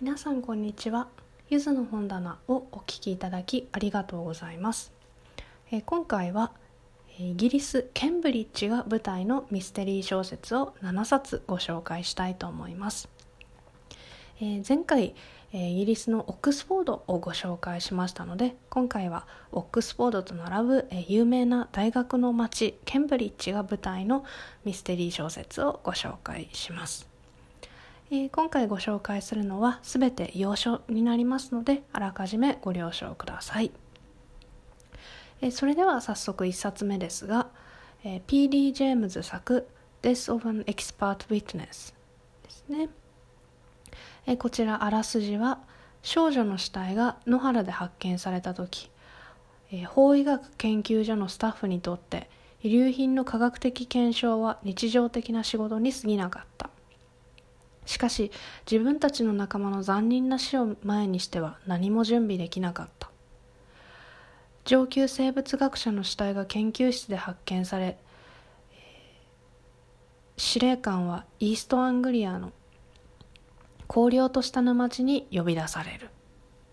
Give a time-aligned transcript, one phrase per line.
[0.00, 1.08] 皆さんこんにちは。
[1.48, 4.92] ゆずの本棚をお聞きいただきありがとうございます、
[5.72, 6.52] えー、今回は
[7.18, 13.08] イギリスケンブリッジが舞台のミステリー小説を7冊ご紹介したいと思います、
[14.40, 15.16] えー、前回
[15.52, 24.24] イギリスのオックスフォードをご紹介しましたので今回はオックスフォードと並ぶ有名な大学の町ケンブリッジが舞台の
[24.64, 27.07] ミステリー小説をご紹介します。
[28.10, 33.70] え今回ご紹介するのは全て要所になりますのであらかじめご了承ください
[35.42, 37.48] えそれでは早速1冊目ですが
[38.04, 38.72] え P.D.
[38.72, 39.68] ジェームズ作
[40.02, 41.92] Death of an Expert Witness
[42.42, 42.88] ですね
[44.26, 45.58] えこちらあらすじは
[46.02, 48.88] 少女の死体が野原で発見された時、
[49.72, 52.30] え法医学研究所のスタッフにとって
[52.62, 56.70] 遺留品の科学的検証は日常的な仕事に過ぎなかった
[57.88, 58.30] しかし
[58.70, 63.08] 自分たちの仲間の残忍な死を前にしては何も準備できなかった。
[64.66, 67.96] 上級生物学者の死体が研究室で発見され
[70.36, 72.52] 司令官はイーストアングリアの
[73.88, 76.10] 荒涼とした沼地に呼び出される。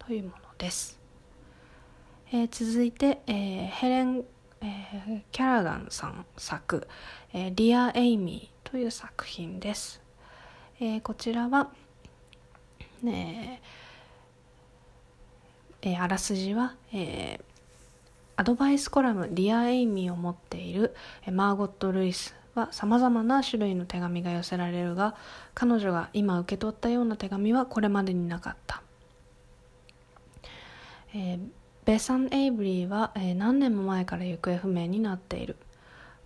[0.00, 0.98] というものです、
[2.32, 4.24] えー、続いて、えー、ヘレン、
[4.60, 6.88] えー、キャラガンさん作
[7.32, 10.02] 「えー、リア・エイミー」という作品です、
[10.80, 11.70] えー、こちらは、
[13.02, 13.62] ね
[15.82, 17.42] えー、あらすじは、えー、
[18.36, 20.96] アドバイスコラム「リア・エイミー」を持っている、
[21.30, 25.14] マーゴット・ルイスは様々な種類の手紙が寄せられるが
[25.54, 28.82] 彼女が今受け取ったような手紙はこれまでになかった、
[31.14, 31.48] えー、
[31.84, 35.56] ベサン・エイブリーは、えー、何年も前から行方不明になっている。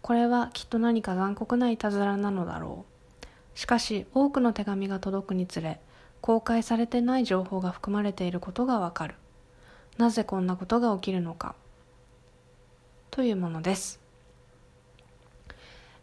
[0.00, 2.87] これはきっと何か残酷ないたずらなのだろう。
[3.58, 5.80] しかし多くの手紙が届くにつれ
[6.20, 9.16] 公開されてない情報が含まれていることがわかる。
[9.96, 11.56] なぜこんなことが起きるのか。
[13.10, 13.98] というものです。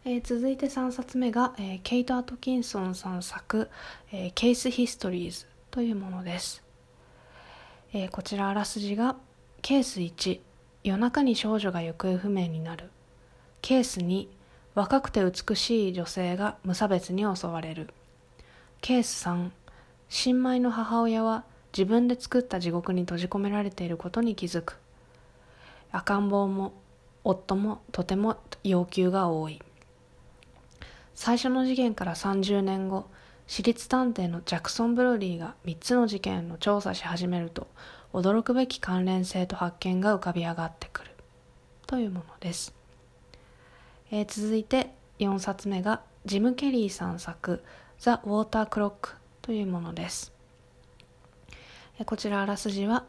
[0.04, 3.70] えー、続いて3冊目が、えー、ケイト・アトキンソンさん作、
[4.12, 6.62] えー、ケース・ヒストリーズというものです、
[7.94, 9.16] えー、こちらあらすじが
[9.62, 10.40] ケース1
[10.84, 12.90] 夜中に少女が行方不明になる。
[13.62, 14.35] ケース2
[14.76, 17.88] 若くて美しい女性が無差別に襲われる。
[18.82, 19.50] ケース3
[20.10, 24.78] 新米の母親は自分で作った地獄に閉じ込められていることに気づく。
[25.92, 26.74] 赤ん坊も
[27.24, 29.62] 夫もとても要求が多い。
[31.14, 33.06] 最初の事件から30年後
[33.46, 37.66] 私立探偵のジャクソン・ブロディが3つの事件の調査し始めると
[38.12, 41.12] 驚くべき関連性と発見が浮かび上がってくる。
[41.86, 42.75] というものです、
[44.10, 47.62] えー、続いて4冊目がジム・ケリーさん作
[47.98, 50.32] 「ザ・ウォーター・クロック」というものです、
[51.98, 53.04] えー、こちらあらすじは、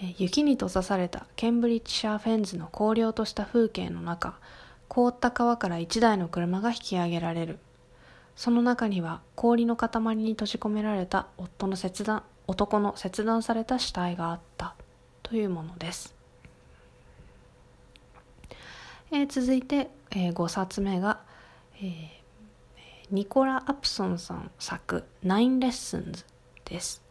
[0.00, 4.38] えー、雪に閉ざされたケンブリッジシャーフェンズの荒涼とした風景の中
[4.88, 7.58] 凍った川から一台の車が引き上げられる。
[8.38, 14.76] その中には氷の塊に閉じ込められた夫の切断男の切断された死体があった
[15.24, 16.14] というものです、
[19.10, 21.20] えー、続いて、えー、5冊目が、
[21.80, 22.08] えー、
[23.10, 26.24] ニコラ・アプソンさん作「Nine Lessons」
[26.66, 27.02] です、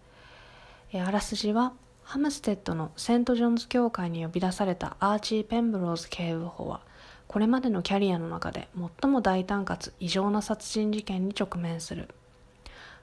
[0.94, 6.82] えー、あらすじはハムステッドのセント・ジョンズ教会に呼び出されたアーチー・ペンブローズ警部補は
[7.28, 8.68] これまでのキャリアの中で
[9.02, 12.14] 最も大胆かつ異常な殺人事件に直面する。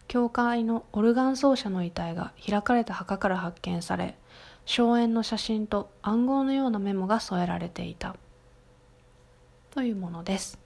[0.07, 4.17] 教会のオルガン奏者の遺体が開かれた墓から発見され
[4.67, 8.15] 荘園の写真と暗号のようなメモが添えられていた。
[9.75, 10.57] というものです、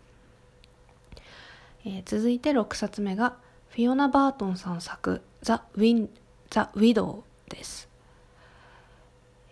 [1.86, 3.36] えー、続いて6冊目が
[3.70, 6.10] フィオナ・バートンさん作ザ・ウィン・
[6.50, 7.88] ザ・ウィドウです、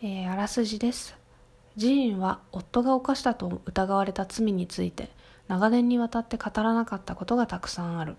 [0.03, 1.17] えー、あらすじです。
[1.77, 5.09] ジーンは夫が犯したと疑われた罪について
[5.49, 8.17] 長年にわたって語らなかったことがたくさんある。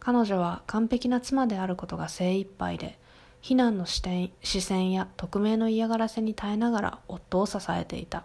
[0.00, 2.98] 彼女は完璧な妻であることが精一杯で
[3.40, 8.24] 非難の視点視線や匿名の嫌がらせに耐えながら夫を支えていた。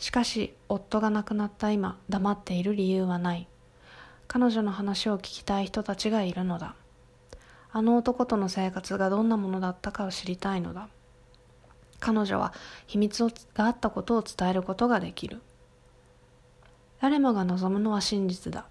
[0.00, 3.46] しかし夫が亡くなった今黙っている理由はない。
[4.28, 6.74] 彼女の話を聞きたい人たちがいるのだ。
[7.70, 10.88] あの男との生活がどんなものだったかを知りたいのだ。
[12.00, 12.54] 彼女は
[12.86, 15.42] 秘密があったことを伝えることができる。
[17.02, 18.64] 誰もが望むのは真実だ。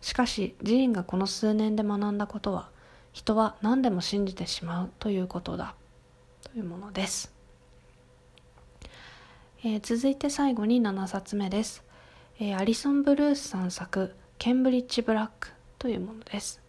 [0.00, 2.68] しかしジーンがこの数年で学んだことは
[3.12, 5.76] 人は何でも信じてしまうということだ。
[6.42, 7.32] というものです、
[9.64, 11.82] えー、続いて最後に7冊目です、
[12.38, 15.50] えー、アリソン・ブルースさん作「ケンブリッジ・ブラック」
[15.80, 16.60] というものです、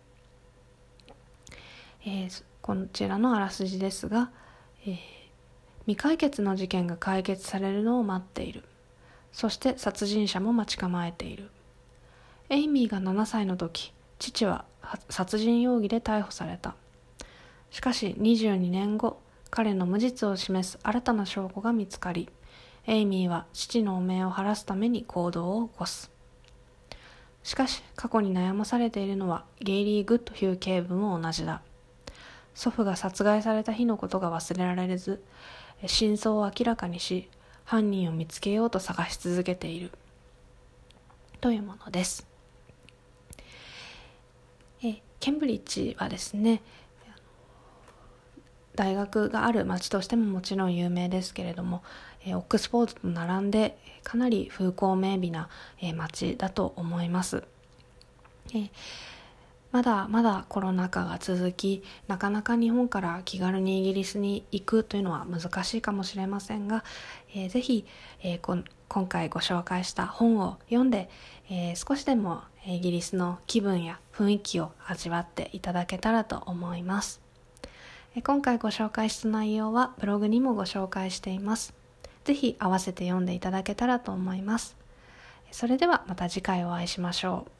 [2.04, 4.32] えー、こちらのあらすじですが、
[4.88, 4.98] えー、
[5.82, 8.64] 未解決の事件が解決されるのを待っている。
[9.32, 11.52] そして殺人者も待ち構えている。
[12.50, 14.66] エイミーが7歳の時父は
[15.10, 16.76] 殺人容疑で逮捕された。
[17.70, 19.20] しかし22年後
[19.52, 22.30] 彼の無実を示す新たな証拠が見つかり
[22.90, 26.10] エイミーは父の汚名を晴らすために行動を起こす。
[27.44, 31.62] しかし過去に悩まされているのはゲイリー・グッドヒュー警部も同じだ。
[32.56, 35.24] 祖父が殺害された日のことが忘れられず
[35.86, 37.30] 真相を明らかにし
[37.64, 39.92] 犯人を見つけようと探し続けている。
[41.42, 42.26] というものです。
[44.84, 46.64] えケンブリッジはですね
[48.80, 51.84] 大学がある町としてももちろん有名ですけれども、
[52.26, 55.50] えオックスフォードと並んでかなり風光明媚な、
[55.82, 57.44] え町だと思います。
[58.56, 58.70] え
[59.74, 66.86] まだまだコロナ禍が続きなかなか日本から気軽にイギリスに行くというのは難しいかもしれませんが、
[67.36, 67.86] えー、ぜひ、
[68.24, 71.10] えー、今回ご紹介した本を読んで、
[71.50, 77.29] えー、少しでもイギリスの気分や雰囲気を味わっていただけたらと思います。
[78.22, 81.74] 今回ご紹介した内容はブログにもご紹介しています。
[82.24, 84.76] ぜひ合わせて読んでいただけたらと思います。
[85.52, 87.59] それではまた次回お会いしましょう。